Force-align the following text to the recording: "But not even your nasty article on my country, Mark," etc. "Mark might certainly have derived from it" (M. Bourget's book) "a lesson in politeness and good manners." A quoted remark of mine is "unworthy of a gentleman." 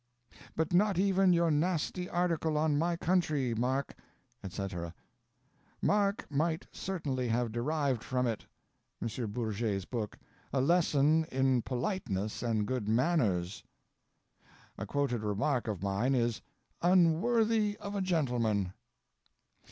"But 0.55 0.73
not 0.73 0.97
even 0.97 1.31
your 1.31 1.51
nasty 1.51 2.09
article 2.09 2.57
on 2.57 2.75
my 2.79 2.95
country, 2.95 3.53
Mark," 3.53 3.93
etc. 4.43 4.95
"Mark 5.79 6.25
might 6.31 6.65
certainly 6.71 7.27
have 7.27 7.51
derived 7.51 8.03
from 8.03 8.25
it" 8.25 8.47
(M. 8.99 9.31
Bourget's 9.31 9.85
book) 9.85 10.17
"a 10.51 10.59
lesson 10.59 11.25
in 11.25 11.61
politeness 11.61 12.41
and 12.41 12.65
good 12.65 12.87
manners." 12.89 13.63
A 14.75 14.87
quoted 14.87 15.21
remark 15.23 15.67
of 15.67 15.83
mine 15.83 16.15
is 16.15 16.41
"unworthy 16.81 17.77
of 17.77 17.93
a 17.93 18.01
gentleman." 18.01 18.73